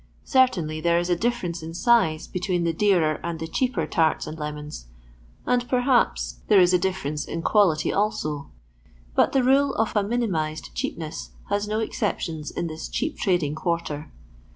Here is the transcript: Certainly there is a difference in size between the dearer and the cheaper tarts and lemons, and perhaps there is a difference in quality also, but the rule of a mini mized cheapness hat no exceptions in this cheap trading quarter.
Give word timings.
Certainly 0.25 0.81
there 0.81 0.97
is 0.97 1.11
a 1.11 1.15
difference 1.15 1.61
in 1.61 1.75
size 1.75 2.25
between 2.25 2.63
the 2.63 2.73
dearer 2.73 3.19
and 3.23 3.39
the 3.39 3.45
cheaper 3.47 3.85
tarts 3.85 4.25
and 4.25 4.35
lemons, 4.35 4.87
and 5.45 5.69
perhaps 5.69 6.39
there 6.47 6.59
is 6.59 6.73
a 6.73 6.79
difference 6.79 7.23
in 7.25 7.43
quality 7.43 7.93
also, 7.93 8.49
but 9.13 9.31
the 9.31 9.43
rule 9.43 9.75
of 9.75 9.95
a 9.95 10.01
mini 10.01 10.25
mized 10.25 10.73
cheapness 10.73 11.29
hat 11.51 11.67
no 11.67 11.77
exceptions 11.79 12.49
in 12.49 12.65
this 12.65 12.87
cheap 12.87 13.15
trading 13.19 13.53
quarter. 13.53 14.11